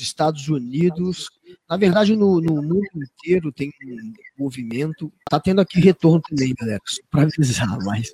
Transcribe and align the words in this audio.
Estados 0.00 0.48
Unidos, 0.48 1.28
na 1.68 1.76
verdade 1.76 2.16
no, 2.16 2.40
no 2.40 2.62
mundo 2.62 2.88
inteiro 2.94 3.52
tem 3.52 3.72
um 3.84 4.12
movimento, 4.38 5.12
está 5.26 5.40
tendo 5.40 5.60
aqui 5.60 5.80
retorno 5.80 6.22
também, 6.28 6.54
galera, 6.58 6.80
para 7.10 7.22
avisar, 7.22 7.78
mas 7.84 8.12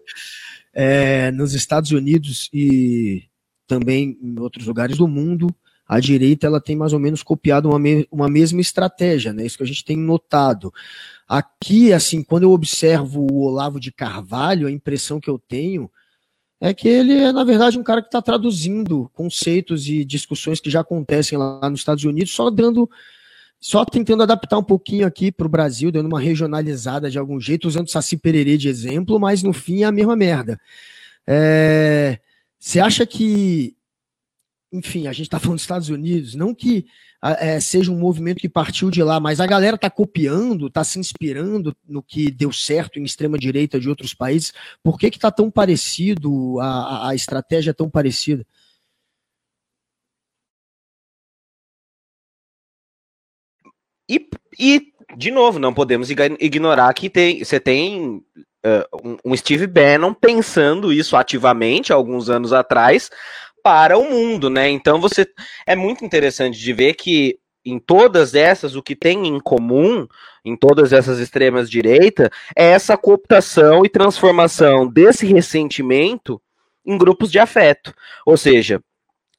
é, 0.72 1.30
nos 1.32 1.54
Estados 1.54 1.90
Unidos 1.90 2.48
e 2.52 3.24
também 3.66 4.18
em 4.20 4.38
outros 4.38 4.66
lugares 4.66 4.96
do 4.96 5.08
mundo, 5.08 5.54
a 5.86 6.00
direita 6.00 6.46
ela 6.46 6.60
tem 6.60 6.76
mais 6.76 6.92
ou 6.92 6.98
menos 6.98 7.22
copiado 7.22 7.68
uma, 7.68 7.78
me 7.78 8.06
uma 8.10 8.28
mesma 8.28 8.60
estratégia, 8.60 9.32
né? 9.32 9.44
Isso 9.44 9.56
que 9.56 9.62
a 9.62 9.66
gente 9.66 9.84
tem 9.84 9.96
notado. 9.96 10.72
Aqui, 11.28 11.92
assim, 11.92 12.22
quando 12.22 12.44
eu 12.44 12.50
observo 12.50 13.26
o 13.30 13.42
Olavo 13.42 13.78
de 13.78 13.92
Carvalho, 13.92 14.66
a 14.66 14.70
impressão 14.70 15.20
que 15.20 15.28
eu 15.28 15.38
tenho 15.38 15.90
é 16.64 16.72
que 16.72 16.86
ele 16.86 17.14
é, 17.14 17.32
na 17.32 17.42
verdade, 17.42 17.76
um 17.76 17.82
cara 17.82 18.00
que 18.00 18.06
está 18.06 18.22
traduzindo 18.22 19.10
conceitos 19.14 19.88
e 19.88 20.04
discussões 20.04 20.60
que 20.60 20.70
já 20.70 20.78
acontecem 20.78 21.36
lá 21.36 21.68
nos 21.68 21.80
Estados 21.80 22.04
Unidos, 22.04 22.32
só 22.32 22.50
dando, 22.50 22.88
só 23.58 23.84
tentando 23.84 24.22
adaptar 24.22 24.58
um 24.58 24.62
pouquinho 24.62 25.04
aqui 25.04 25.32
para 25.32 25.44
o 25.44 25.50
Brasil, 25.50 25.90
dando 25.90 26.06
uma 26.06 26.20
regionalizada 26.20 27.10
de 27.10 27.18
algum 27.18 27.40
jeito, 27.40 27.66
usando 27.66 27.90
Saci 27.90 28.16
Pererê 28.16 28.56
de 28.56 28.68
exemplo, 28.68 29.18
mas 29.18 29.42
no 29.42 29.52
fim 29.52 29.82
é 29.82 29.86
a 29.86 29.92
mesma 29.92 30.14
merda. 30.14 30.56
É, 31.26 32.20
você 32.60 32.78
acha 32.78 33.04
que, 33.04 33.74
enfim, 34.72 35.06
a 35.06 35.12
gente 35.12 35.26
está 35.26 35.38
falando 35.38 35.56
dos 35.56 35.62
Estados 35.62 35.88
Unidos, 35.90 36.34
não 36.34 36.54
que 36.54 36.86
é, 37.22 37.60
seja 37.60 37.92
um 37.92 37.98
movimento 37.98 38.40
que 38.40 38.48
partiu 38.48 38.90
de 38.90 39.02
lá, 39.02 39.20
mas 39.20 39.38
a 39.38 39.46
galera 39.46 39.76
está 39.76 39.88
copiando, 39.90 40.66
está 40.66 40.82
se 40.82 40.98
inspirando 40.98 41.76
no 41.86 42.02
que 42.02 42.30
deu 42.30 42.50
certo 42.52 42.98
em 42.98 43.04
extrema-direita 43.04 43.78
de 43.78 43.88
outros 43.88 44.14
países. 44.14 44.52
Por 44.82 44.98
que 44.98 45.06
está 45.06 45.30
tão 45.30 45.50
parecido, 45.50 46.58
a, 46.60 47.10
a 47.10 47.14
estratégia 47.14 47.70
é 47.70 47.74
tão 47.74 47.88
parecida? 47.88 48.44
E, 54.08 54.28
e, 54.58 54.92
de 55.16 55.30
novo, 55.30 55.58
não 55.58 55.72
podemos 55.72 56.10
ignorar 56.10 56.92
que 56.92 57.08
tem, 57.08 57.44
você 57.44 57.60
tem 57.60 58.16
uh, 58.66 59.18
um 59.24 59.36
Steve 59.36 59.66
Bannon 59.66 60.12
pensando 60.12 60.92
isso 60.92 61.16
ativamente 61.16 61.92
alguns 61.92 62.28
anos 62.28 62.52
atrás, 62.52 63.10
para 63.62 63.98
o 63.98 64.10
mundo, 64.10 64.50
né? 64.50 64.68
Então 64.68 65.00
você 65.00 65.26
é 65.66 65.76
muito 65.76 66.04
interessante 66.04 66.58
de 66.58 66.72
ver 66.72 66.94
que 66.94 67.38
em 67.64 67.78
todas 67.78 68.34
essas 68.34 68.74
o 68.74 68.82
que 68.82 68.96
tem 68.96 69.26
em 69.28 69.38
comum 69.38 70.06
em 70.44 70.56
todas 70.56 70.92
essas 70.92 71.18
extremas 71.18 71.70
direita 71.70 72.30
é 72.56 72.70
essa 72.70 72.96
cooptação 72.96 73.84
e 73.84 73.88
transformação 73.88 74.88
desse 74.88 75.26
ressentimento 75.26 76.40
em 76.84 76.98
grupos 76.98 77.30
de 77.30 77.38
afeto, 77.38 77.94
ou 78.26 78.36
seja, 78.36 78.82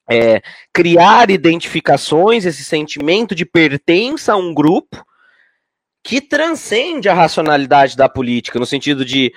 é, 0.10 0.42
criar 0.72 1.30
identificações, 1.30 2.46
esse 2.46 2.64
sentimento 2.64 3.36
de 3.36 3.46
pertença 3.46 4.34
a 4.34 4.38
um 4.38 4.54
grupo 4.54 5.06
que 6.04 6.22
transcende 6.22 7.08
a 7.08 7.14
racionalidade 7.14 7.96
da 7.96 8.10
política, 8.10 8.60
no 8.60 8.66
sentido 8.66 9.06
de 9.06 9.34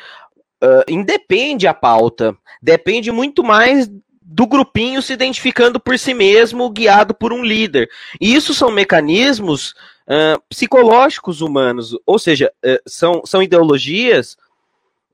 uh, 0.62 0.82
independe 0.88 1.66
a 1.66 1.74
pauta, 1.74 2.36
depende 2.60 3.12
muito 3.12 3.44
mais 3.44 3.88
do 4.28 4.44
grupinho 4.44 5.00
se 5.00 5.12
identificando 5.12 5.78
por 5.78 5.96
si 5.96 6.12
mesmo, 6.12 6.68
guiado 6.68 7.14
por 7.14 7.32
um 7.32 7.44
líder. 7.44 7.88
E 8.20 8.34
isso 8.34 8.52
são 8.52 8.72
mecanismos 8.72 9.70
uh, 10.08 10.42
psicológicos 10.48 11.40
humanos, 11.40 11.96
ou 12.04 12.18
seja, 12.18 12.52
uh, 12.64 12.82
são, 12.84 13.22
são 13.24 13.40
ideologias 13.40 14.36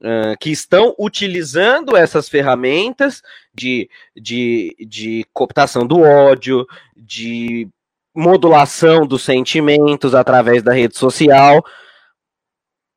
uh, 0.01 0.35
que 0.39 0.49
estão 0.49 0.95
utilizando 0.97 1.95
essas 1.95 2.27
ferramentas 2.27 3.21
de, 3.53 3.87
de, 4.15 4.75
de 4.79 5.23
cooptação 5.31 5.85
do 5.85 6.01
ódio, 6.01 6.65
de 6.97 7.67
modulação 8.15 9.05
dos 9.05 9.21
sentimentos 9.21 10.15
através 10.15 10.63
da 10.63 10.73
rede 10.73 10.97
social 10.97 11.63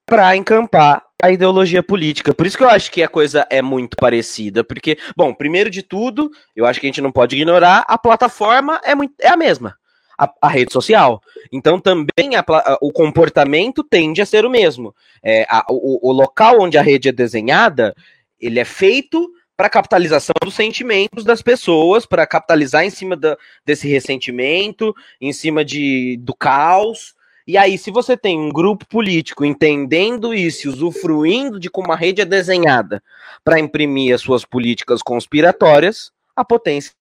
para 0.07 0.35
encampar 0.35 1.06
a 1.23 1.31
ideologia 1.31 1.83
política. 1.83 2.35
Por 2.35 2.47
isso 2.47 2.57
que 2.57 2.65
eu 2.65 2.69
acho 2.69 2.91
que 2.91 3.03
a 3.03 3.09
coisa 3.09 3.47
é 3.51 3.63
muito 3.63 3.97
parecida. 3.97 4.63
Porque, 4.63 4.99
bom, 5.17 5.33
primeiro 5.33 5.71
de 5.71 5.83
tudo, 5.83 6.31
eu 6.55 6.67
acho 6.67 6.81
que 6.81 6.87
a 6.87 6.89
gente 6.89 7.01
não 7.01 7.13
pode 7.13 7.37
ignorar, 7.37 7.85
a 7.89 7.97
plataforma 7.97 8.81
é, 8.85 8.95
muito, 8.95 9.15
é 9.21 9.29
a 9.29 9.37
mesma. 9.37 9.77
A, 10.19 10.33
a 10.41 10.49
rede 10.49 10.73
social. 10.73 11.21
Então 11.53 11.79
também 11.79 12.37
a, 12.37 12.45
a, 12.49 12.79
o 12.81 12.91
comportamento 12.91 13.85
tende 13.85 14.23
a 14.23 14.27
ser 14.27 14.47
o 14.47 14.51
mesmo. 14.51 14.95
É, 15.23 15.47
o, 15.69 16.09
o 16.09 16.13
local 16.13 16.63
onde 16.63 16.79
a 16.79 16.83
rede 16.83 17.11
é 17.11 17.13
desenhada, 17.13 17.95
ele 18.41 18.59
é 18.59 18.65
feito 18.65 19.31
para 19.55 19.69
capitalização 19.69 20.35
dos 20.43 20.55
sentimentos 20.55 21.25
das 21.25 21.43
pessoas, 21.43 22.07
para 22.07 22.27
capitalizar 22.27 22.85
em 22.85 22.91
cima 22.91 23.17
da, 23.17 23.37
desse 23.65 23.89
ressentimento, 23.89 24.95
em 25.21 25.33
cima 25.33 25.65
de, 25.65 26.19
do 26.21 26.35
caos. 26.35 27.15
E 27.47 27.57
aí, 27.57 27.79
se 27.79 27.93
você 27.93 28.17
tem 28.17 28.37
um 28.37 28.49
grupo 28.49 28.85
político 28.87 29.45
entendendo 29.45 30.35
isso, 30.35 30.69
usufruindo 30.69 31.61
de 31.61 31.71
como 31.71 31.93
a 31.93 31.97
rede 31.97 32.21
é 32.21 32.25
desenhada 32.25 33.01
para 33.45 33.61
imprimir 33.61 34.13
as 34.13 34.21
suas 34.21 34.45
políticas 34.45 35.01
conspiratórias, 35.01 36.11
a 36.35 36.45
potência 36.45 36.93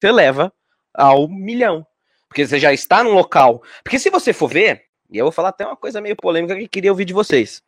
se 0.00 0.08
eleva 0.08 0.52
ao 0.92 1.28
milhão. 1.28 1.86
Porque 2.28 2.44
você 2.44 2.58
já 2.58 2.72
está 2.72 3.04
num 3.04 3.12
local. 3.12 3.62
Porque 3.84 4.00
se 4.00 4.10
você 4.10 4.32
for 4.32 4.48
ver, 4.48 4.86
e 5.08 5.16
eu 5.16 5.26
vou 5.26 5.32
falar 5.32 5.50
até 5.50 5.64
uma 5.64 5.76
coisa 5.76 6.00
meio 6.00 6.16
polêmica 6.16 6.56
que 6.56 6.66
queria 6.66 6.90
ouvir 6.90 7.04
de 7.04 7.12
vocês. 7.12 7.62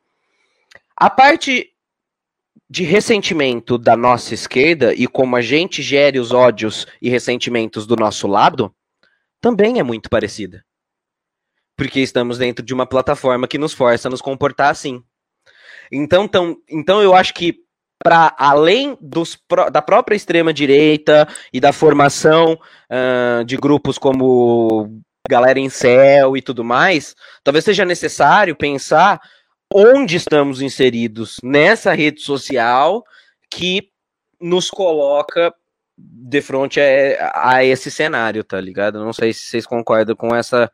A 0.97 1.09
parte 1.09 1.73
de 2.69 2.83
ressentimento 2.83 3.79
da 3.79 3.97
nossa 3.97 4.35
esquerda 4.35 4.93
e 4.95 5.07
como 5.07 5.37
a 5.37 5.41
gente 5.41 5.81
gere 5.81 6.19
os 6.19 6.33
ódios 6.33 6.89
e 7.01 7.09
ressentimentos 7.09 7.87
do 7.87 7.95
nosso 7.95 8.27
lado 8.27 8.75
também 9.41 9.79
é 9.79 9.83
muito 9.83 10.11
parecida 10.11 10.65
porque 11.81 12.01
estamos 12.01 12.37
dentro 12.37 12.63
de 12.63 12.75
uma 12.75 12.85
plataforma 12.85 13.49
que 13.49 13.57
nos 13.57 13.73
força 13.73 14.07
a 14.07 14.11
nos 14.11 14.21
comportar 14.21 14.69
assim. 14.69 15.03
Então, 15.91 16.29
tão, 16.29 16.59
então 16.69 17.01
eu 17.01 17.15
acho 17.15 17.33
que 17.33 17.65
para 18.05 18.35
além 18.39 18.99
dos, 19.01 19.39
da 19.73 19.81
própria 19.81 20.15
extrema 20.15 20.53
direita 20.53 21.27
e 21.51 21.59
da 21.59 21.73
formação 21.73 22.53
uh, 22.53 23.43
de 23.47 23.57
grupos 23.57 23.97
como 23.97 25.01
galera 25.27 25.59
em 25.59 25.71
céu 25.71 26.37
e 26.37 26.43
tudo 26.43 26.63
mais, 26.63 27.17
talvez 27.43 27.65
seja 27.65 27.87
necessário 27.87 28.55
pensar 28.55 29.19
onde 29.73 30.17
estamos 30.17 30.61
inseridos 30.61 31.39
nessa 31.43 31.95
rede 31.95 32.21
social 32.21 33.03
que 33.51 33.89
nos 34.39 34.69
coloca 34.69 35.51
de 35.97 36.43
frente 36.43 36.79
a, 36.79 37.53
a 37.53 37.65
esse 37.65 37.91
cenário, 37.91 38.45
tá 38.45 38.61
ligado? 38.61 39.03
Não 39.03 39.15
sei 39.15 39.33
se 39.33 39.45
vocês 39.45 39.65
concordam 39.65 40.15
com 40.15 40.37
essa 40.37 40.71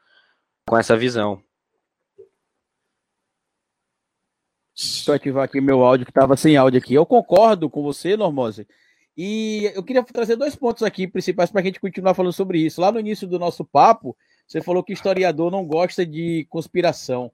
com 0.69 0.77
essa 0.77 0.97
visão. 0.97 1.41
Deixa 4.77 5.10
eu 5.10 5.15
ativar 5.15 5.44
aqui 5.44 5.60
meu 5.60 5.82
áudio, 5.82 6.04
que 6.04 6.10
estava 6.10 6.37
sem 6.37 6.56
áudio 6.56 6.78
aqui. 6.78 6.93
Eu 6.93 7.06
concordo 7.06 7.71
com 7.71 7.82
você, 7.82 8.16
Normose. 8.16 8.66
E 9.16 9.71
eu 9.75 9.82
queria 9.82 10.03
trazer 10.03 10.37
dois 10.37 10.55
pontos 10.55 10.82
aqui 10.82 11.06
principais 11.09 11.50
para 11.50 11.62
a 11.62 11.65
gente 11.65 11.81
continuar 11.81 12.12
falando 12.12 12.32
sobre 12.32 12.59
isso. 12.59 12.81
Lá 12.81 12.93
no 12.93 13.00
início 13.00 13.26
do 13.26 13.38
nosso 13.38 13.65
papo, 13.65 14.15
você 14.47 14.60
falou 14.60 14.82
que 14.82 14.93
historiador 14.93 15.50
não 15.50 15.65
gosta 15.65 16.05
de 16.05 16.47
conspiração. 16.50 17.32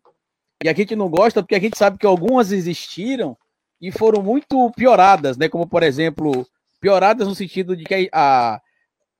E 0.62 0.68
a 0.68 0.72
gente 0.72 0.94
não 0.94 1.08
gosta 1.08 1.42
porque 1.42 1.56
a 1.56 1.60
gente 1.60 1.76
sabe 1.76 1.98
que 1.98 2.06
algumas 2.06 2.52
existiram 2.52 3.36
e 3.80 3.90
foram 3.90 4.22
muito 4.22 4.70
pioradas, 4.76 5.36
né? 5.36 5.48
Como, 5.48 5.66
por 5.66 5.82
exemplo, 5.82 6.46
pioradas 6.80 7.26
no 7.26 7.34
sentido 7.34 7.76
de 7.76 7.82
que 7.82 8.08
a, 8.12 8.54
a 8.54 8.62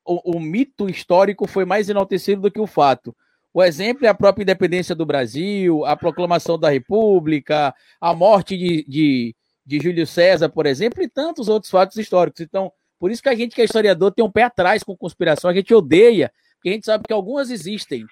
o, 0.05 0.37
o, 0.37 0.41
mito 0.41 0.89
histórico 0.89 1.49
foi 1.49 1.65
mais 1.65 1.89
enaltecido 1.89 2.43
do 2.43 2.51
que 2.51 2.61
o 2.61 2.67
fato. 2.67 3.15
O 3.55 3.63
exemplo 3.63 4.07
é 4.07 4.09
a 4.09 4.15
própria 4.15 4.43
independência 4.43 4.95
do 4.95 5.05
Brasil, 5.05 5.85
a 5.85 5.95
proclamação 5.95 6.59
da 6.59 6.71
República, 6.71 7.75
a 8.01 8.15
morte 8.15 8.57
de, 8.57 8.85
de, 8.89 9.37
de 9.65 9.79
Júlio 9.79 10.07
César, 10.07 10.49
por 10.49 10.65
exemplo, 10.65 11.03
e 11.03 11.09
tantos 11.09 11.49
outros 11.49 11.71
fatos 11.71 11.97
históricos. 11.99 12.41
Então, 12.41 12.73
por 12.99 13.11
isso 13.11 13.23
que 13.23 13.29
a 13.29 13.35
gente 13.35 13.55
que 13.55 13.61
é 13.61 13.65
historiador 13.65 14.11
tem 14.13 14.25
um 14.25 14.31
pé 14.31 14.45
atrás 14.45 14.83
com 14.83 14.97
conspiração, 14.97 15.51
a 15.51 15.55
gente 15.55 15.75
odeia, 15.75 16.33
porque 16.55 16.71
a 16.71 16.73
gente 16.73 16.87
sabe 16.87 17.05
que 17.07 17.13
algumas 17.13 17.51
existem 17.51 18.07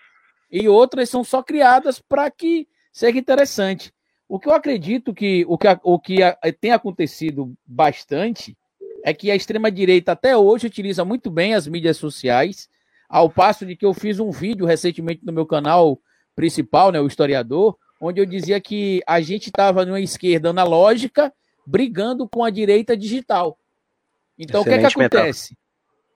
e 0.51 0.69
outras 0.69 1.09
são 1.09 1.25
só 1.25 1.43
criadas 1.43 2.01
para 2.01 2.31
que 2.31 2.69
seja 2.93 3.17
interessante. 3.19 3.95
O 4.29 4.39
que 4.39 4.49
eu 4.49 4.53
acredito 4.53 5.15
que 5.15 5.45
o 5.49 5.57
que, 5.57 5.67
o 5.83 5.99
que 5.99 6.17
tem 6.61 6.73
acontecido 6.73 7.55
bastante 7.65 8.57
é 9.03 9.15
que 9.15 9.31
a 9.31 9.37
extrema-direita 9.37 10.13
até 10.13 10.37
hoje 10.37 10.67
utiliza 10.67 11.05
muito 11.05 11.31
bem 11.31 11.55
as 11.55 11.67
mídias 11.67 11.97
sociais 11.97 12.69
ao 13.11 13.29
passo 13.29 13.67
de 13.67 13.75
que 13.75 13.85
eu 13.85 13.93
fiz 13.93 14.21
um 14.21 14.31
vídeo 14.31 14.65
recentemente 14.65 15.27
no 15.27 15.33
meu 15.33 15.45
canal 15.45 15.99
principal, 16.37 16.93
né, 16.93 17.01
o 17.01 17.09
historiador, 17.09 17.77
onde 18.01 18.21
eu 18.21 18.25
dizia 18.25 18.61
que 18.61 19.03
a 19.05 19.21
gente 19.21 19.49
estava 19.49 19.85
numa 19.85 20.01
esquerda 20.01 20.51
analógica 20.51 21.33
brigando 21.67 22.29
com 22.29 22.45
a 22.45 22.51
direita 22.51 22.97
digital. 22.97 23.59
Então, 24.39 24.61
Excelente 24.61 24.87
o 24.87 24.99
que 24.99 25.03
é 25.03 25.09
que 25.09 25.17
acontece? 25.17 25.57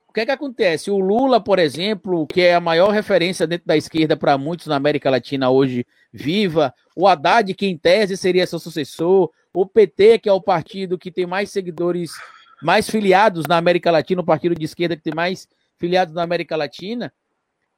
O 0.08 0.12
que 0.14 0.20
é 0.20 0.24
que 0.24 0.30
acontece? 0.30 0.90
O 0.92 0.98
Lula, 1.00 1.40
por 1.40 1.58
exemplo, 1.58 2.24
que 2.28 2.40
é 2.40 2.54
a 2.54 2.60
maior 2.60 2.90
referência 2.90 3.44
dentro 3.44 3.66
da 3.66 3.76
esquerda 3.76 4.16
para 4.16 4.38
muitos 4.38 4.68
na 4.68 4.76
América 4.76 5.10
Latina 5.10 5.50
hoje, 5.50 5.84
viva. 6.12 6.72
O 6.94 7.08
Haddad, 7.08 7.52
que 7.54 7.66
em 7.66 7.76
tese 7.76 8.16
seria 8.16 8.46
seu 8.46 8.60
sucessor. 8.60 9.30
O 9.52 9.66
PT, 9.66 10.20
que 10.20 10.28
é 10.28 10.32
o 10.32 10.40
partido 10.40 10.96
que 10.96 11.10
tem 11.10 11.26
mais 11.26 11.50
seguidores, 11.50 12.12
mais 12.62 12.88
filiados 12.88 13.46
na 13.46 13.56
América 13.56 13.90
Latina, 13.90 14.20
o 14.20 14.24
partido 14.24 14.54
de 14.54 14.64
esquerda 14.64 14.96
que 14.96 15.02
tem 15.02 15.14
mais 15.14 15.48
filiados 15.84 16.14
na 16.14 16.22
América 16.22 16.56
Latina, 16.56 17.12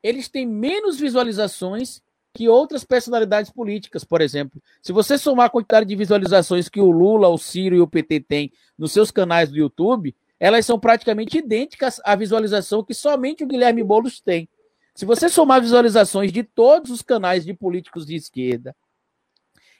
eles 0.01 0.29
têm 0.29 0.47
menos 0.47 1.01
visualizações 1.01 2.01
que 2.33 2.49
outras 2.49 2.85
personalidades 2.85 3.51
políticas, 3.51 4.05
por 4.05 4.21
exemplo. 4.21 4.63
Se 4.81 4.93
você 4.93 5.19
somar 5.19 5.47
a 5.47 5.51
quantidade 5.51 5.87
de 5.87 5.97
visualizações 5.97 6.69
que 6.69 6.81
o 6.81 6.91
Lula, 6.91 7.29
o 7.29 7.37
Ciro 7.37 7.75
e 7.75 7.81
o 7.81 7.87
PT 7.87 8.21
têm 8.21 8.53
nos 8.79 8.93
seus 8.93 9.11
canais 9.11 9.51
do 9.51 9.57
YouTube, 9.57 10.15
elas 10.39 10.65
são 10.65 10.79
praticamente 10.79 11.39
idênticas 11.39 12.01
à 12.05 12.15
visualização 12.15 12.85
que 12.85 12.95
somente 12.95 13.43
o 13.43 13.47
Guilherme 13.47 13.83
Boulos 13.83 14.21
tem. 14.21 14.49
Se 14.95 15.05
você 15.05 15.29
somar 15.29 15.61
visualizações 15.61 16.31
de 16.31 16.45
todos 16.45 16.93
os 16.93 17.03
canais 17.03 17.45
de 17.45 17.55
políticos 17.55 18.07
de 18.07 18.15
esquerda 18.15 18.77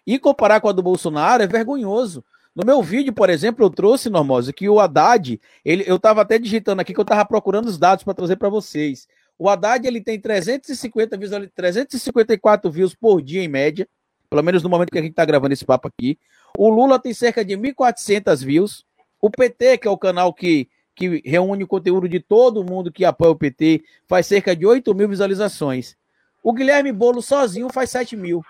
e 0.05 0.19
comparar 0.19 0.61
com 0.61 0.69
a 0.69 0.73
do 0.73 0.83
Bolsonaro, 0.83 1.45
é 1.45 1.47
vergonhoso. 1.47 2.25
No 2.57 2.65
meu 2.65 2.83
vídeo, 2.83 3.13
por 3.13 3.29
exemplo, 3.29 3.63
eu 3.63 3.69
trouxe, 3.69 4.09
Normosa, 4.09 4.51
que 4.51 4.67
o 4.67 4.81
Haddad, 4.81 5.39
ele, 5.63 5.85
eu 5.87 5.97
estava 5.97 6.23
até 6.23 6.39
digitando 6.39 6.81
aqui 6.81 6.95
que 6.95 6.99
eu 6.99 7.03
estava 7.03 7.23
procurando 7.23 7.67
os 7.67 7.77
dados 7.77 8.03
para 8.03 8.15
trazer 8.15 8.37
para 8.37 8.49
vocês. 8.49 9.07
O 9.39 9.51
Haddad 9.51 9.87
ele 9.87 10.01
tem 10.01 10.19
350 10.19 11.19
visual... 11.19 11.43
354 11.55 12.71
views 12.71 12.95
por 12.95 13.21
dia 13.21 13.43
em 13.45 13.49
média, 13.49 13.87
pelo 14.31 14.43
menos 14.43 14.63
no 14.63 14.71
momento 14.71 14.91
que 14.91 14.99
a 14.99 15.03
gente 15.03 15.11
está 15.11 15.27
gravando 15.27 15.53
esse 15.53 15.67
papo 15.67 15.87
aqui. 15.87 16.19
O 16.57 16.71
Lula 16.71 16.99
tem 16.99 17.13
cerca 17.13 17.45
de 17.45 17.55
1.400 17.55 18.43
views. 18.43 18.87
O 19.21 19.29
PT, 19.29 19.77
que 19.77 19.87
é 19.87 19.91
o 19.91 19.99
canal 19.99 20.33
que, 20.33 20.67
que 20.95 21.21
reúne 21.27 21.63
o 21.63 21.69
conteúdo 21.69 22.09
de 22.09 22.21
todo 22.21 22.65
mundo 22.65 22.91
que 22.91 23.05
apoia 23.05 23.33
o 23.33 23.37
PT, 23.37 23.85
faz 24.09 24.25
cerca 24.25 24.57
de 24.57 24.65
8 24.65 24.95
mil 24.95 25.11
visualizações. 25.11 25.95
O 26.43 26.55
Guilherme 26.55 26.91
Bolo 26.91 27.21
sozinho 27.21 27.69
faz 27.71 27.91
7 27.91 28.17
mil. 28.17 28.43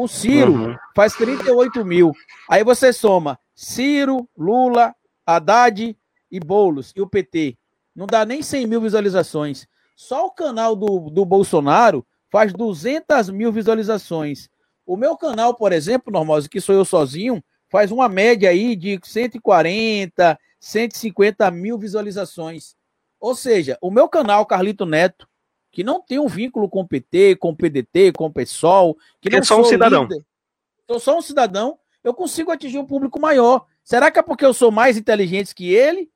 O 0.00 0.06
Ciro 0.06 0.52
uhum. 0.52 0.76
faz 0.94 1.14
38 1.14 1.84
mil. 1.84 2.12
Aí 2.48 2.62
você 2.62 2.92
soma 2.92 3.36
Ciro, 3.52 4.28
Lula, 4.38 4.94
Haddad 5.26 5.98
e 6.30 6.38
Boulos 6.38 6.92
e 6.94 7.00
o 7.00 7.08
PT. 7.08 7.58
Não 7.96 8.06
dá 8.06 8.24
nem 8.24 8.40
100 8.40 8.68
mil 8.68 8.80
visualizações. 8.80 9.66
Só 9.96 10.26
o 10.26 10.30
canal 10.30 10.76
do, 10.76 11.10
do 11.10 11.24
Bolsonaro 11.24 12.06
faz 12.30 12.52
200 12.52 13.28
mil 13.30 13.50
visualizações. 13.50 14.48
O 14.86 14.96
meu 14.96 15.16
canal, 15.16 15.52
por 15.52 15.72
exemplo, 15.72 16.12
Normosa, 16.12 16.48
que 16.48 16.60
sou 16.60 16.76
eu 16.76 16.84
sozinho, 16.84 17.42
faz 17.68 17.90
uma 17.90 18.08
média 18.08 18.50
aí 18.50 18.76
de 18.76 19.00
140, 19.02 20.38
150 20.60 21.50
mil 21.50 21.76
visualizações. 21.76 22.76
Ou 23.18 23.34
seja, 23.34 23.76
o 23.82 23.90
meu 23.90 24.08
canal, 24.08 24.46
Carlito 24.46 24.86
Neto, 24.86 25.27
que 25.78 25.84
não 25.84 26.02
tem 26.02 26.18
um 26.18 26.26
vínculo 26.26 26.68
com 26.68 26.80
o 26.80 26.88
PT, 26.88 27.36
com 27.36 27.50
o 27.50 27.56
PDT, 27.56 28.10
com 28.10 28.26
o 28.26 28.32
PSOL, 28.32 28.98
que 29.20 29.30
não 29.30 29.38
é 29.38 29.42
só 29.44 29.60
um 29.60 29.64
cidadão. 29.64 30.02
Líder, 30.02 30.24
sou 30.90 30.98
só 30.98 31.16
um 31.16 31.22
cidadão, 31.22 31.78
eu 32.02 32.12
consigo 32.12 32.50
atingir 32.50 32.78
um 32.78 32.84
público 32.84 33.20
maior. 33.20 33.64
Será 33.84 34.10
que 34.10 34.18
é 34.18 34.22
porque 34.22 34.44
eu 34.44 34.52
sou 34.52 34.72
mais 34.72 34.96
inteligente 34.96 35.54
que 35.54 35.72
ele? 35.72 36.10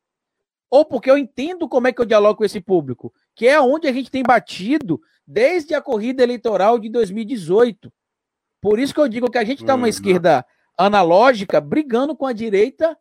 Ou 0.69 0.85
porque 0.85 1.09
eu 1.09 1.17
entendo 1.17 1.69
como 1.69 1.87
é 1.87 1.93
que 1.93 2.01
eu 2.01 2.05
dialogo 2.05 2.39
com 2.39 2.45
esse 2.45 2.61
público? 2.61 3.15
que 3.37 3.47
é 3.47 3.61
onde 3.61 3.87
a 3.87 3.93
gente 3.93 4.11
tem 4.11 4.25
batido 4.25 5.01
desde 5.25 5.75
a 5.75 5.81
corrida 5.81 6.25
eleitoral 6.25 6.77
de 6.77 6.89
2018. 6.89 7.89
Por 8.61 8.81
isso 8.81 8.93
que 8.93 8.99
eu 8.99 9.07
digo 9.07 9.31
que 9.31 9.39
a 9.39 9.45
gente 9.45 9.63
está 9.63 9.77
uma 9.77 9.83
uhum. 9.83 9.89
esquerda 9.89 10.45
analógica 10.77 11.61
brigando 11.61 12.17
com 12.17 12.27
a 12.27 12.33
direita 12.33 12.99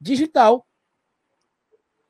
digital. 0.00 0.64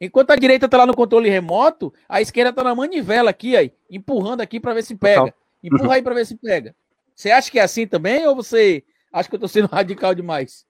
Enquanto 0.01 0.31
a 0.31 0.37
direita 0.37 0.67
está 0.67 0.79
lá 0.79 0.87
no 0.87 0.95
controle 0.95 1.31
remoto, 1.31 1.93
a 2.09 2.21
esquerda 2.21 2.51
está 2.51 2.65
na 2.65 2.75
manivela 2.75 3.31
aqui, 3.31 3.57
aí, 3.57 3.73
empurrando 3.91 4.41
aqui 4.41 4.59
para 4.59 4.75
ver 4.75 4.83
se 4.83 4.95
pega. 4.95 5.35
Empurra 5.63 5.95
aí 5.95 6.03
para 6.03 6.15
ver 6.15 6.27
se 6.27 6.37
pega. 6.37 6.75
Você 7.15 7.31
acha 7.31 7.51
que 7.51 7.59
é 7.59 7.63
assim 7.63 7.87
também 7.87 8.27
ou 8.27 8.35
você 8.35 8.83
acha 9.13 9.29
que 9.29 9.35
eu 9.35 9.39
estou 9.39 9.49
sendo 9.49 9.69
radical 9.73 10.15
demais? 10.15 10.67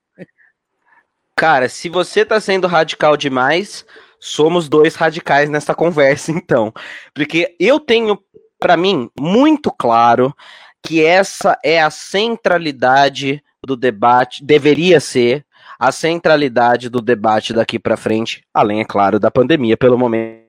Cara, 1.37 1.69
se 1.69 1.89
você 1.89 2.21
está 2.21 2.41
sendo 2.41 2.69
radical 2.69 3.17
demais, 3.17 3.85
somos 4.21 4.69
dois 4.69 4.95
radicais 4.95 5.51
nessa 5.51 5.75
conversa, 5.75 6.31
então. 6.31 6.73
Porque 7.13 7.57
eu 7.59 7.81
tenho, 7.81 8.23
para 8.59 8.77
mim, 8.77 9.11
muito 9.19 9.73
claro 9.73 10.35
que 10.83 11.05
essa 11.05 11.59
é 11.65 11.81
a 11.81 11.91
centralidade 11.91 13.43
do 13.65 13.75
debate, 13.75 14.45
deveria 14.45 15.01
ser 15.01 15.45
a 15.79 15.93
centralidade 15.93 16.89
do 16.89 17.01
debate 17.01 17.53
daqui 17.53 17.79
para 17.79 17.97
frente, 17.97 18.45
além, 18.53 18.81
é 18.81 18.85
claro, 18.85 19.19
da 19.19 19.31
pandemia, 19.31 19.77
pelo 19.77 19.99
momento 19.99 20.45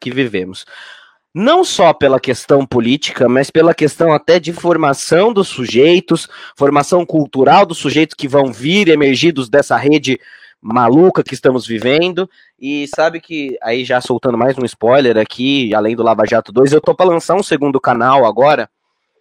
que 0.00 0.10
vivemos. 0.10 0.64
Não 1.34 1.62
só 1.62 1.92
pela 1.92 2.18
questão 2.18 2.64
política, 2.64 3.28
mas 3.28 3.50
pela 3.50 3.74
questão 3.74 4.12
até 4.12 4.40
de 4.40 4.52
formação 4.52 5.32
dos 5.32 5.48
sujeitos, 5.48 6.28
formação 6.56 7.04
cultural 7.04 7.66
dos 7.66 7.78
sujeitos 7.78 8.14
que 8.14 8.26
vão 8.26 8.52
vir 8.52 8.88
emergidos 8.88 9.48
dessa 9.48 9.76
rede 9.76 10.18
maluca 10.62 11.22
que 11.22 11.34
estamos 11.34 11.66
vivendo. 11.66 12.28
E 12.58 12.88
sabe 12.88 13.20
que, 13.20 13.56
aí 13.62 13.84
já 13.84 14.00
soltando 14.00 14.38
mais 14.38 14.56
um 14.58 14.64
spoiler 14.64 15.18
aqui, 15.18 15.74
além 15.74 15.94
do 15.94 16.02
Lava 16.02 16.24
Jato 16.26 16.50
2, 16.52 16.72
eu 16.72 16.80
tô 16.80 16.94
para 16.94 17.10
lançar 17.10 17.34
um 17.34 17.42
segundo 17.42 17.78
canal 17.78 18.24
agora. 18.24 18.68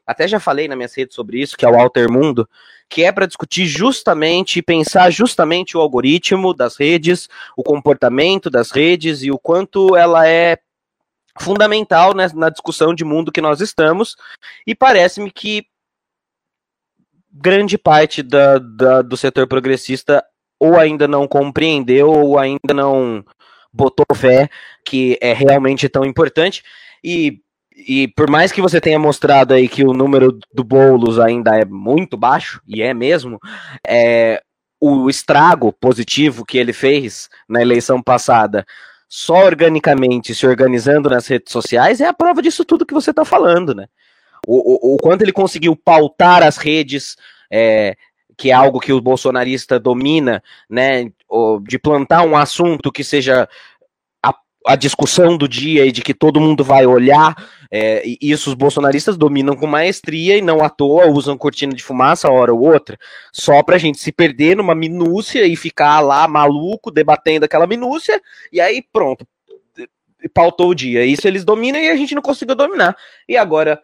Até 0.06 0.28
já 0.28 0.40
falei 0.40 0.68
na 0.68 0.75
minha 0.75 0.90
rede 0.94 1.13
sobre 1.13 1.42
isso, 1.42 1.57
que 1.57 1.66
é 1.66 1.69
o 1.69 1.80
Alter 1.80 2.12
Mundo, 2.12 2.48
que 2.90 3.04
é 3.04 3.12
para 3.12 3.25
discutir 3.25 3.66
justamente, 3.66 4.62
pensar 4.62 5.10
justamente 5.10 5.75
o 5.75 5.81
algoritmo 5.81 6.54
das 6.54 6.78
redes, 6.78 7.28
o 7.57 7.63
comportamento 7.63 8.50
das 8.50 8.72
redes 8.72 9.24
e 9.24 9.31
o 9.31 9.40
quanto 9.40 9.96
ela 9.96 10.28
é 10.28 10.60
fundamental 11.40 12.16
né, 12.16 12.28
na 12.34 12.50
discussão 12.50 12.94
de 12.94 13.04
mundo 13.04 13.31
que 13.31 13.42
nós 13.42 13.62
estamos. 13.62 14.16
E 14.66 14.75
parece-me 14.75 15.31
que 15.31 15.66
grande 17.31 17.78
parte 17.78 18.24
da, 18.24 18.60
da, 18.60 19.02
do 19.02 19.18
setor 19.18 19.48
progressista 19.48 20.24
ou 20.60 20.80
ainda 20.80 21.07
não 21.07 21.28
compreendeu 21.28 22.10
ou 22.10 22.40
ainda 22.40 22.74
não 22.74 23.25
botou 23.74 24.06
fé 24.16 24.50
que 24.86 25.18
é 25.22 25.34
realmente 25.34 25.90
tão 25.90 26.06
importante. 26.06 26.63
E, 27.04 27.42
e 27.75 28.07
por 28.10 28.30
mais 28.30 28.51
que 28.51 28.62
você 28.62 28.80
tenha 28.80 28.98
mostrado 28.98 29.54
aí 29.54 29.68
que 29.68 29.83
o 29.83 29.94
número 29.94 30.39
do 30.54 30.63
Boulos 30.63 31.19
ainda 31.19 31.57
é 31.57 31.66
muito 31.66 32.16
baixo, 32.16 32.62
e 32.66 32.81
é 32.81 32.94
mesmo, 32.94 33.39
é, 33.86 34.42
o 34.80 35.10
estrago 35.10 35.74
positivo 35.74 36.45
que 36.45 36.57
ele 36.57 36.72
fez 36.72 37.30
na 37.50 37.62
eleição 37.62 38.01
passada, 38.01 38.66
só 39.10 39.45
organicamente 39.45 40.33
se 40.33 40.48
organizando 40.48 41.10
nas 41.10 41.27
redes 41.27 41.51
sociais, 41.51 42.01
é 42.01 42.07
a 42.07 42.13
prova 42.13 42.42
disso 42.42 42.66
tudo 42.66 42.86
que 42.86 42.94
você 42.94 43.12
está 43.12 43.25
falando, 43.25 43.75
né? 43.75 43.88
O, 44.48 44.92
o, 44.92 44.95
o, 44.95 44.98
quanto 44.98 45.24
ele 45.24 45.31
conseguiu 45.31 45.75
pautar 45.75 46.44
as 46.44 46.57
redes, 46.57 47.16
é, 47.51 47.95
que 48.38 48.51
é 48.51 48.54
algo 48.54 48.80
que 48.80 48.94
o 48.94 49.01
bolsonarista 49.01 49.80
domina, 49.80 50.44
né, 50.69 51.10
de 51.68 51.80
plantar 51.80 52.23
um 52.23 52.35
assunto 52.35 52.92
que 52.92 53.04
seja 53.04 53.47
a, 54.66 54.74
a 54.74 54.76
discussão 54.76 55.38
do 55.38 55.48
dia 55.48 55.86
e 55.86 55.92
de 55.92 56.02
que 56.02 56.14
todo 56.14 56.40
mundo 56.40 56.64
vai 56.64 56.86
olhar, 56.86 57.36
é, 57.72 58.04
isso 58.22 58.50
os 58.50 58.56
bolsonaristas 58.56 59.18
dominam 59.18 59.56
com 59.56 59.68
maestria 59.68 60.38
e 60.38 60.42
não 60.42 60.64
à 60.64 60.69
toa 60.69 61.07
usam 61.07 61.38
cortina 61.38 61.74
de 61.74 61.84
fumaça 61.84 62.31
hora 62.31 62.54
ou 62.54 62.62
outra, 62.62 62.98
só 63.31 63.62
pra 63.64 63.78
gente 63.78 64.00
se 64.00 64.12
perder 64.12 64.56
numa 64.56 64.76
minúcia 64.76 65.45
e 65.45 65.56
ficar 65.56 66.00
lá 66.00 66.28
maluco 66.28 66.92
debatendo 66.92 67.45
aquela 67.45 67.68
minúcia, 67.68 68.22
e 68.52 68.60
aí 68.60 68.84
pronto, 68.94 69.28
pautou 70.34 70.69
o 70.69 70.76
dia. 70.76 71.06
Isso 71.06 71.28
eles 71.28 71.44
dominam 71.44 71.80
e 71.80 71.90
a 71.90 71.95
gente 71.95 72.16
não 72.16 72.22
conseguiu 72.22 72.56
dominar. 72.56 72.95
E 73.28 73.38
agora, 73.38 73.80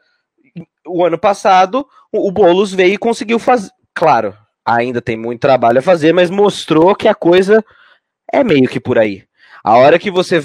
o 0.87 1.05
ano 1.05 1.17
passado, 1.17 1.87
o 2.11 2.31
Boulos 2.31 2.73
veio 2.73 2.93
e 2.93 2.97
conseguiu 2.97 3.39
fazer. 3.39 3.71
Claro, 3.93 4.35
ainda 4.65 5.01
tem 5.01 5.17
muito 5.17 5.41
trabalho 5.41 5.79
a 5.79 5.83
fazer, 5.83 6.13
mas 6.13 6.29
mostrou 6.29 6.95
que 6.95 7.07
a 7.07 7.15
coisa 7.15 7.63
é 8.31 8.43
meio 8.43 8.67
que 8.67 8.79
por 8.79 8.97
aí. 8.97 9.23
A 9.63 9.77
hora 9.77 9.99
que 9.99 10.09
você 10.09 10.43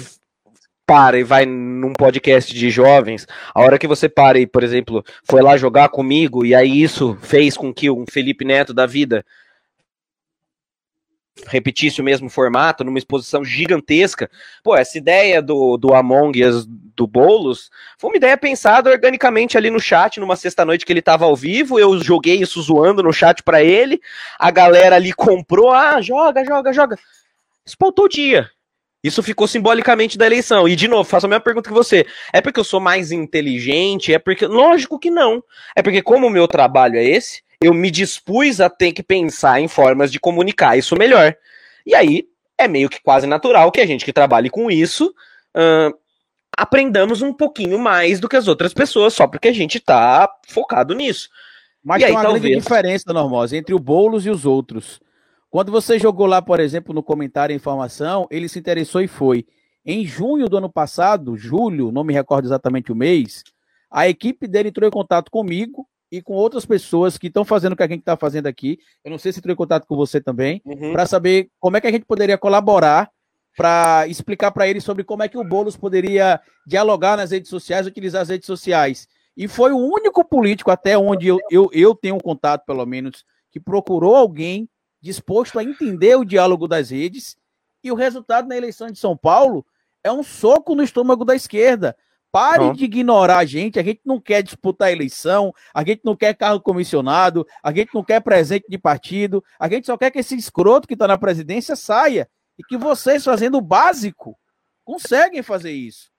para 0.87 1.19
e 1.19 1.23
vai 1.23 1.45
num 1.45 1.91
podcast 1.91 2.53
de 2.53 2.69
jovens, 2.69 3.27
a 3.53 3.61
hora 3.61 3.77
que 3.77 3.85
você 3.85 4.07
para 4.07 4.39
e, 4.39 4.47
por 4.47 4.63
exemplo, 4.63 5.03
foi 5.25 5.41
lá 5.41 5.57
jogar 5.57 5.89
comigo, 5.89 6.45
e 6.45 6.55
aí 6.55 6.81
isso 6.81 7.17
fez 7.21 7.57
com 7.57 7.73
que 7.73 7.89
um 7.89 8.05
Felipe 8.09 8.45
Neto 8.45 8.73
da 8.73 8.85
vida 8.85 9.25
repetisse 11.45 12.01
o 12.01 12.03
mesmo 12.03 12.29
formato, 12.29 12.83
numa 12.83 12.97
exposição 12.97 13.43
gigantesca. 13.43 14.29
Pô, 14.63 14.75
essa 14.75 14.97
ideia 14.97 15.41
do, 15.41 15.77
do 15.77 15.93
Among 15.93 16.43
Us 16.43 16.65
do 16.65 17.05
Boulos 17.05 17.69
foi 17.97 18.09
uma 18.09 18.17
ideia 18.17 18.37
pensada 18.37 18.89
organicamente 18.89 19.57
ali 19.57 19.69
no 19.69 19.79
chat, 19.79 20.19
numa 20.19 20.35
sexta-noite 20.35 20.85
que 20.85 20.91
ele 20.91 21.01
tava 21.01 21.25
ao 21.25 21.35
vivo. 21.35 21.79
Eu 21.79 21.99
joguei 22.01 22.41
isso 22.41 22.61
zoando 22.61 23.03
no 23.03 23.13
chat 23.13 23.43
para 23.43 23.61
ele. 23.61 24.01
A 24.39 24.49
galera 24.49 24.95
ali 24.95 25.13
comprou, 25.13 25.71
ah, 25.71 26.01
joga, 26.01 26.43
joga, 26.43 26.73
joga. 26.73 26.97
Espaltou 27.65 28.05
o 28.05 28.09
dia. 28.09 28.49
Isso 29.07 29.23
ficou 29.23 29.47
simbolicamente 29.47 30.17
da 30.17 30.25
eleição. 30.25 30.67
E, 30.67 30.75
de 30.75 30.87
novo, 30.87 31.03
faço 31.03 31.25
a 31.25 31.29
mesma 31.29 31.41
pergunta 31.41 31.69
que 31.69 31.73
você. 31.73 32.05
É 32.31 32.41
porque 32.41 32.59
eu 32.59 32.63
sou 32.63 32.79
mais 32.79 33.11
inteligente? 33.11 34.13
É 34.13 34.19
porque. 34.19 34.45
Lógico 34.45 34.99
que 34.99 35.09
não. 35.09 35.43
É 35.75 35.81
porque, 35.81 36.01
como 36.01 36.27
o 36.27 36.29
meu 36.29 36.47
trabalho 36.47 36.97
é 36.97 37.03
esse, 37.03 37.41
eu 37.61 37.73
me 37.73 37.89
dispus 37.89 38.61
a 38.61 38.69
ter 38.69 38.91
que 38.91 39.01
pensar 39.01 39.59
em 39.59 39.67
formas 39.67 40.11
de 40.11 40.19
comunicar 40.19 40.77
isso 40.77 40.95
melhor. 40.95 41.35
E 41.85 41.95
aí 41.95 42.25
é 42.57 42.67
meio 42.67 42.89
que 42.89 43.01
quase 43.01 43.27
natural 43.27 43.71
que 43.71 43.79
a 43.79 43.85
gente 43.85 44.03
que 44.03 44.13
trabalhe 44.13 44.49
com 44.49 44.69
isso 44.69 45.13
uh, 45.55 45.97
aprendamos 46.57 47.21
um 47.21 47.31
pouquinho 47.31 47.77
mais 47.77 48.19
do 48.19 48.27
que 48.27 48.35
as 48.35 48.47
outras 48.47 48.73
pessoas, 48.73 49.13
só 49.13 49.27
porque 49.27 49.47
a 49.47 49.53
gente 49.53 49.79
tá 49.79 50.29
focado 50.47 50.95
nisso. 50.95 51.29
Mas 51.83 52.01
e 52.01 52.05
tem 52.05 52.07
aí, 52.07 52.15
uma 52.15 52.23
talvez... 52.23 52.41
grande 52.41 52.59
diferença, 52.59 53.13
Normosa, 53.13 53.55
entre 53.55 53.73
o 53.73 53.79
Boulos 53.79 54.25
e 54.25 54.29
os 54.29 54.45
outros. 54.45 54.99
Quando 55.57 55.71
você 55.71 55.97
jogou 55.97 56.27
lá, 56.27 56.39
por 56.39 56.59
exemplo, 56.59 56.93
no 56.93 57.01
comentário 57.01 57.55
informação, 57.55 58.27
ele 58.29 58.47
se 58.47 58.59
interessou 58.59 59.01
e 59.01 59.07
foi. 59.07 59.43
Em 59.83 60.05
junho 60.05 60.47
do 60.47 60.55
ano 60.55 60.71
passado, 60.71 61.35
julho, 61.35 61.91
não 61.91 62.03
me 62.03 62.13
recordo 62.13 62.45
exatamente 62.45 62.91
o 62.91 62.95
mês, 62.95 63.43
a 63.89 64.07
equipe 64.07 64.45
dele 64.45 64.69
entrou 64.69 64.87
em 64.87 64.91
contato 64.91 65.31
comigo 65.31 65.87
e 66.11 66.21
com 66.21 66.33
outras 66.33 66.63
pessoas 66.63 67.17
que 67.17 67.25
estão 67.25 67.43
fazendo 67.43 67.73
o 67.73 67.75
que 67.75 67.81
a 67.81 67.87
gente 67.87 68.01
está 68.01 68.15
fazendo 68.15 68.45
aqui. 68.45 68.77
Eu 69.03 69.09
não 69.09 69.17
sei 69.17 69.33
se 69.33 69.39
entrou 69.39 69.51
em 69.51 69.55
contato 69.55 69.87
com 69.87 69.95
você 69.95 70.21
também, 70.21 70.61
uhum. 70.63 70.93
para 70.93 71.07
saber 71.07 71.49
como 71.59 71.75
é 71.75 71.81
que 71.81 71.87
a 71.87 71.91
gente 71.91 72.05
poderia 72.05 72.37
colaborar 72.37 73.09
para 73.57 74.05
explicar 74.07 74.51
para 74.51 74.67
eles 74.67 74.83
sobre 74.83 75.03
como 75.03 75.23
é 75.23 75.27
que 75.27 75.39
o 75.39 75.43
Boulos 75.43 75.75
poderia 75.75 76.39
dialogar 76.67 77.17
nas 77.17 77.31
redes 77.31 77.49
sociais, 77.49 77.87
utilizar 77.87 78.21
as 78.21 78.29
redes 78.29 78.45
sociais. 78.45 79.07
E 79.35 79.47
foi 79.47 79.71
o 79.71 79.79
único 79.79 80.23
político, 80.23 80.69
até 80.69 80.95
onde 80.95 81.25
eu, 81.25 81.39
eu, 81.49 81.67
eu 81.73 81.95
tenho 81.95 82.13
um 82.13 82.19
contato, 82.19 82.63
pelo 82.63 82.85
menos, 82.85 83.25
que 83.51 83.59
procurou 83.59 84.15
alguém 84.15 84.69
disposto 85.07 85.57
a 85.57 85.63
entender 85.63 86.15
o 86.15 86.25
diálogo 86.25 86.67
das 86.67 86.89
redes. 86.89 87.37
E 87.83 87.91
o 87.91 87.95
resultado 87.95 88.47
na 88.47 88.57
eleição 88.57 88.87
de 88.87 88.99
São 88.99 89.15
Paulo 89.15 89.65
é 90.03 90.11
um 90.11 90.21
soco 90.21 90.75
no 90.75 90.83
estômago 90.83 91.23
da 91.23 91.35
esquerda. 91.35 91.95
Pare 92.29 92.65
não. 92.65 92.73
de 92.73 92.83
ignorar 92.83 93.39
a 93.39 93.45
gente. 93.45 93.79
A 93.79 93.83
gente 93.83 94.01
não 94.05 94.19
quer 94.19 94.43
disputar 94.43 94.89
a 94.89 94.91
eleição, 94.91 95.53
a 95.73 95.83
gente 95.83 96.01
não 96.03 96.15
quer 96.15 96.35
carro 96.35 96.59
comissionado, 96.59 97.47
a 97.63 97.71
gente 97.71 97.93
não 97.93 98.03
quer 98.03 98.19
presente 98.19 98.65
de 98.67 98.77
partido, 98.77 99.43
a 99.57 99.69
gente 99.69 99.85
só 99.85 99.97
quer 99.97 100.11
que 100.11 100.19
esse 100.19 100.35
escroto 100.35 100.87
que 100.87 100.93
está 100.93 101.07
na 101.07 101.17
presidência 101.17 101.75
saia. 101.75 102.29
E 102.59 102.63
que 102.63 102.75
vocês, 102.75 103.23
fazendo 103.23 103.59
o 103.59 103.61
básico, 103.61 104.37
conseguem 104.83 105.43
fazer 105.43 105.71
isso. 105.71 106.09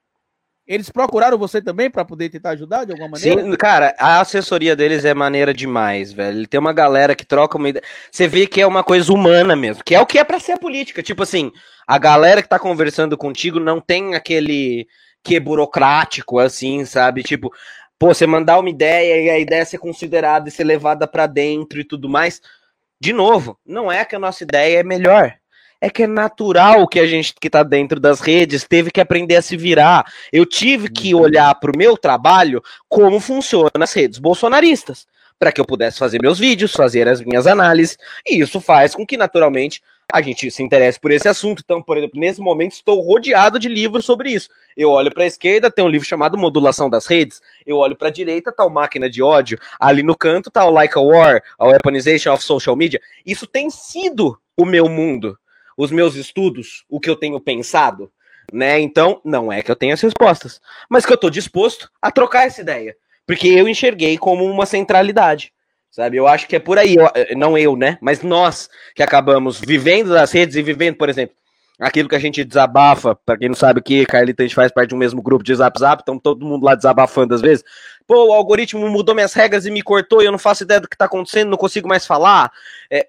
Eles 0.69 0.91
procuraram 0.91 1.39
você 1.39 1.63
também 1.63 1.91
para 1.91 2.05
poder 2.05 2.29
tentar 2.29 2.51
ajudar 2.51 2.85
de 2.85 2.93
alguma 2.93 3.09
maneira? 3.09 3.43
Sim, 3.43 3.57
cara, 3.57 3.95
a 3.99 4.21
assessoria 4.21 4.77
deles 4.77 5.03
é 5.03 5.15
maneira 5.15 5.55
demais, 5.55 6.13
velho. 6.13 6.47
Tem 6.47 6.61
uma 6.61 6.75
galera 6.75 7.15
que 7.15 7.25
troca 7.25 7.57
uma 7.57 7.71
ideia. 7.71 7.83
Você 8.13 8.29
vê 8.29 8.47
que 8.47 8.61
é 8.61 8.67
uma 8.67 8.85
coisa 8.85 9.11
humana 9.11 9.57
mesmo, 9.57 9.83
que 9.83 9.95
é 9.95 10.01
o 10.01 10.05
que 10.05 10.19
é 10.19 10.25
para 10.25 10.39
ser 10.39 10.53
a 10.53 10.59
política. 10.59 11.03
Tipo 11.03 11.23
assim, 11.23 11.51
a 11.87 11.97
galera 11.97 12.43
que 12.43 12.49
tá 12.51 12.59
conversando 12.59 13.17
contigo 13.17 13.59
não 13.59 13.81
tem 13.81 14.15
aquele 14.15 14.87
que 15.25 15.37
é 15.37 15.41
burocrático, 15.41 16.39
assim, 16.39 16.85
sabe? 16.85 17.23
Tipo, 17.23 17.51
pô, 17.99 18.13
você 18.13 18.27
mandar 18.27 18.59
uma 18.59 18.69
ideia 18.69 19.23
e 19.23 19.31
a 19.31 19.39
ideia 19.39 19.65
ser 19.65 19.79
considerada 19.79 20.51
e 20.51 20.53
ser 20.53 20.65
levada 20.65 21.09
para 21.09 21.27
dentro 21.27 21.81
e 21.81 21.85
tudo 21.85 22.11
mais. 22.11 22.43
De 23.01 23.15
novo, 23.15 23.59
não 23.65 23.91
é 23.91 24.05
que 24.05 24.15
a 24.15 24.19
nossa 24.19 24.45
ideia 24.45 24.81
é 24.81 24.83
melhor. 24.83 25.35
É 25.81 25.89
que 25.89 26.03
é 26.03 26.07
natural 26.07 26.89
que 26.89 26.99
a 26.99 27.07
gente 27.07 27.35
que 27.41 27.47
está 27.47 27.63
dentro 27.63 28.01
das 28.01 28.21
redes 28.21 28.65
teve 28.65 28.91
que 28.91 29.01
aprender 29.01 29.37
a 29.37 29.43
se 29.43 29.57
virar. 29.57 30.05
Eu 30.33 30.45
tive 30.45 30.89
que 30.89 31.15
uhum. 31.15 31.21
olhar 31.21 31.55
para 31.55 31.71
o 31.71 31.79
meu 31.79 31.97
trabalho 31.97 32.63
como 32.89 33.21
funciona 33.21 33.71
as 33.81 33.93
redes 33.93 34.19
bolsonaristas, 34.19 35.07
para 35.39 35.53
que 35.53 35.61
eu 35.61 35.65
pudesse 35.65 35.99
fazer 35.99 36.21
meus 36.21 36.39
vídeos, 36.39 36.73
fazer 36.73 37.07
as 37.09 37.21
minhas 37.21 37.47
análises, 37.47 37.97
e 38.27 38.41
isso 38.41 38.61
faz 38.61 38.95
com 38.95 39.07
que 39.07 39.17
naturalmente 39.17 39.81
a 40.11 40.23
gente 40.23 40.51
se 40.51 40.63
interessa 40.63 40.99
por 40.99 41.11
esse 41.11 41.29
assunto. 41.29 41.63
Então, 41.63 41.83
por 41.83 41.99
exemplo, 41.99 42.19
nesse 42.19 42.41
momento 42.41 42.73
estou 42.73 43.01
rodeado 43.01 43.59
de 43.59 43.69
livros 43.69 44.07
sobre 44.07 44.31
isso. 44.31 44.49
Eu 44.77 44.91
olho 44.91 45.13
para 45.13 45.25
a 45.25 45.27
esquerda, 45.27 45.71
tem 45.71 45.85
um 45.85 45.89
livro 45.89 46.09
chamado 46.09 46.39
Modulação 46.39 46.89
das 46.89 47.07
Redes. 47.07 47.43
Eu 47.67 47.77
olho 47.77 47.95
para 47.95 48.09
a 48.09 48.11
direita, 48.11 48.51
tá 48.51 48.65
o 48.65 48.71
Máquina 48.71 49.09
de 49.09 49.23
Ódio. 49.23 49.59
Ali 49.79 50.03
no 50.03 50.17
canto 50.17 50.51
tá 50.51 50.65
o 50.65 50.71
Like 50.71 50.97
a 50.97 51.01
War, 51.03 51.43
a 51.59 51.67
Weaponization 51.67 52.33
of 52.33 52.43
Social 52.43 52.75
Media. 52.75 53.01
Isso 53.25 53.47
tem 53.47 53.69
sido 53.69 54.39
o 54.57 54.65
meu 54.65 54.89
mundo, 54.89 55.39
os 55.79 55.93
meus 55.93 56.17
estudos, 56.17 56.85
o 56.89 56.99
que 56.99 57.09
eu 57.09 57.15
tenho 57.15 57.39
pensado, 57.39 58.11
né? 58.53 58.81
Então, 58.81 59.21
não 59.25 59.53
é 59.53 59.63
que 59.63 59.71
eu 59.71 59.77
tenha 59.77 59.95
as 59.95 60.01
respostas, 60.01 60.61
mas 60.91 61.07
que 61.07 61.13
eu 61.13 61.15
estou 61.15 61.31
disposto 61.31 61.89
a 62.03 62.11
trocar 62.11 62.49
essa 62.49 62.61
ideia, 62.61 62.97
porque 63.25 63.47
eu 63.47 63.69
enxerguei 63.69 64.19
como 64.19 64.45
uma 64.45 64.67
centralidade. 64.67 65.53
Sabe, 65.91 66.19
eu 66.19 66.27
acho 66.27 66.47
que 66.47 66.57
é 66.57 66.59
por 66.59 66.79
aí, 66.79 66.97
eh, 67.15 67.35
não 67.35 67.57
eu, 67.57 67.75
né? 67.75 67.97
Mas 68.01 68.23
nós 68.23 68.69
que 68.95 69.03
acabamos 69.03 69.59
vivendo 69.59 70.11
das 70.11 70.31
redes 70.31 70.55
e 70.55 70.63
vivendo, 70.63 70.97
por 70.97 71.09
exemplo, 71.09 71.35
aquilo 71.81 72.09
que 72.09 72.15
a 72.15 72.19
gente 72.19 72.45
desabafa, 72.45 73.15
para 73.15 73.39
quem 73.39 73.49
não 73.49 73.57
sabe 73.57 73.81
o 73.81 73.83
que, 73.83 74.05
Carlita, 74.05 74.43
a 74.43 74.47
gente 74.47 74.55
faz 74.55 74.71
parte 74.71 74.91
de 74.91 74.95
um 74.95 74.99
mesmo 74.99 75.23
grupo 75.23 75.43
de 75.43 75.55
Zap 75.55 75.79
Zap, 75.79 76.03
então 76.03 76.19
todo 76.19 76.45
mundo 76.45 76.65
lá 76.65 76.75
desabafando 76.75 77.35
às 77.35 77.41
vezes. 77.41 77.65
Pô, 78.07 78.29
o 78.29 78.33
algoritmo 78.33 78.87
mudou 78.89 79.15
minhas 79.15 79.33
regras 79.33 79.65
e 79.65 79.71
me 79.71 79.83
cortou 79.83 80.21
e 80.21 80.27
eu 80.27 80.33
não 80.33 80.39
faço 80.39 80.65
ideia 80.65 80.81
do 80.81 80.89
que 80.89 80.97
tá 80.97 81.07
acontecendo, 81.07 81.51
não 81.51 81.57
consigo 81.57 81.89
mais 81.89 82.07
falar. 82.07 82.53
É, 82.91 83.09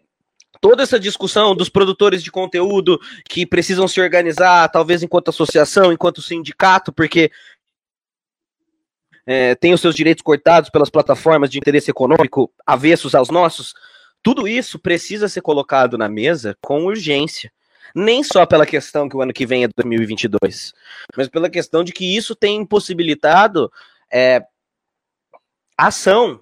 toda 0.61 0.83
essa 0.83 0.99
discussão 0.99 1.55
dos 1.55 1.69
produtores 1.69 2.23
de 2.23 2.31
conteúdo 2.31 2.99
que 3.27 3.45
precisam 3.45 3.87
se 3.87 4.01
organizar, 4.01 4.69
talvez 4.69 5.03
enquanto 5.03 5.29
associação, 5.29 5.91
enquanto 5.91 6.21
sindicato, 6.21 6.91
porque 6.91 7.31
é, 9.25 9.55
tem 9.55 9.73
os 9.73 9.81
seus 9.81 9.95
direitos 9.95 10.21
cortados 10.21 10.69
pelas 10.69 10.89
plataformas 10.89 11.49
de 11.49 11.57
interesse 11.57 11.91
econômico 11.91 12.51
avessos 12.65 13.15
aos 13.15 13.29
nossos, 13.29 13.73
tudo 14.21 14.47
isso 14.47 14.77
precisa 14.79 15.29
ser 15.29 15.41
colocado 15.41 15.97
na 15.97 16.09
mesa 16.09 16.57
com 16.61 16.85
urgência. 16.85 17.51
Nem 17.95 18.23
só 18.23 18.45
pela 18.45 18.65
questão 18.65 19.09
que 19.09 19.17
o 19.17 19.21
ano 19.21 19.33
que 19.33 19.45
vem 19.45 19.63
é 19.63 19.69
2022, 19.75 20.73
mas 21.17 21.27
pela 21.27 21.49
questão 21.49 21.83
de 21.83 21.91
que 21.91 22.15
isso 22.15 22.35
tem 22.35 22.57
impossibilitado 22.57 23.71
é, 24.11 24.43
ação 25.75 26.39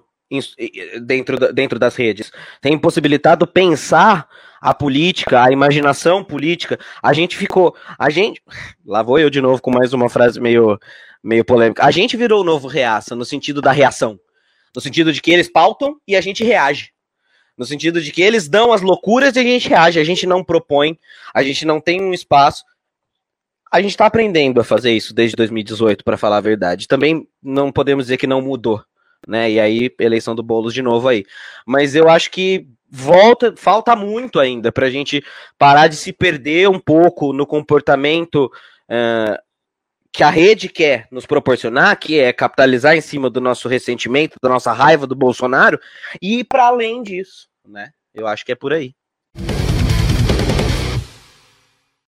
dentro, 1.02 1.52
dentro 1.52 1.78
das 1.78 1.96
redes, 1.96 2.30
tem 2.60 2.74
impossibilitado 2.74 3.46
pensar 3.46 4.28
a 4.60 4.74
política, 4.74 5.42
a 5.42 5.52
imaginação 5.52 6.24
política. 6.24 6.78
A 7.02 7.12
gente 7.12 7.36
ficou. 7.36 7.74
A 7.98 8.10
gente. 8.10 8.42
Lá 8.84 9.02
vou 9.02 9.18
eu 9.18 9.30
de 9.30 9.40
novo 9.40 9.62
com 9.62 9.70
mais 9.70 9.92
uma 9.92 10.08
frase 10.08 10.40
meio 10.40 10.78
meio 11.22 11.44
polêmica. 11.44 11.84
A 11.84 11.90
gente 11.90 12.16
virou 12.16 12.42
o 12.42 12.44
novo 12.44 12.68
reaça 12.68 13.14
no 13.14 13.24
sentido 13.24 13.60
da 13.60 13.72
reação. 13.72 14.18
No 14.74 14.80
sentido 14.80 15.12
de 15.12 15.20
que 15.20 15.30
eles 15.30 15.50
pautam 15.50 15.96
e 16.06 16.14
a 16.14 16.20
gente 16.20 16.44
reage. 16.44 16.92
No 17.56 17.64
sentido 17.64 18.00
de 18.00 18.12
que 18.12 18.22
eles 18.22 18.48
dão 18.48 18.72
as 18.72 18.82
loucuras 18.82 19.34
e 19.34 19.40
a 19.40 19.42
gente 19.42 19.68
reage. 19.68 19.98
A 19.98 20.04
gente 20.04 20.26
não 20.26 20.44
propõe, 20.44 20.98
a 21.34 21.42
gente 21.42 21.64
não 21.64 21.80
tem 21.80 22.00
um 22.00 22.14
espaço. 22.14 22.64
A 23.70 23.82
gente 23.82 23.90
está 23.90 24.06
aprendendo 24.06 24.60
a 24.60 24.64
fazer 24.64 24.92
isso 24.92 25.12
desde 25.12 25.36
2018, 25.36 26.02
para 26.02 26.16
falar 26.16 26.38
a 26.38 26.42
verdade. 26.42 26.88
Também 26.88 27.28
não 27.42 27.70
podemos 27.70 28.06
dizer 28.06 28.16
que 28.16 28.26
não 28.26 28.40
mudou, 28.40 28.82
né? 29.26 29.50
E 29.50 29.60
aí, 29.60 29.90
eleição 29.98 30.34
do 30.34 30.42
Boulos 30.42 30.74
de 30.74 30.82
novo 30.82 31.08
aí. 31.08 31.24
Mas 31.66 31.94
eu 31.94 32.08
acho 32.08 32.30
que 32.30 32.66
volta, 32.90 33.54
falta 33.56 33.94
muito 33.94 34.40
ainda 34.40 34.72
para 34.72 34.86
a 34.86 34.90
gente 34.90 35.22
parar 35.58 35.88
de 35.88 35.96
se 35.96 36.12
perder 36.12 36.68
um 36.68 36.78
pouco 36.78 37.32
no 37.32 37.46
comportamento 37.46 38.46
uh, 38.46 39.38
que 40.12 40.22
a 40.22 40.30
rede 40.30 40.68
quer 40.68 41.06
nos 41.10 41.26
proporcionar, 41.26 41.98
que 41.98 42.18
é 42.18 42.32
capitalizar 42.32 42.96
em 42.96 43.00
cima 43.00 43.28
do 43.28 43.40
nosso 43.40 43.68
ressentimento, 43.68 44.36
da 44.42 44.48
nossa 44.48 44.72
raiva 44.72 45.06
do 45.06 45.14
Bolsonaro, 45.14 45.78
e 46.20 46.40
ir 46.40 46.44
para 46.44 46.66
além 46.66 47.02
disso, 47.02 47.48
né? 47.66 47.90
Eu 48.14 48.26
acho 48.26 48.44
que 48.44 48.52
é 48.52 48.56
por 48.56 48.72
aí. 48.72 48.94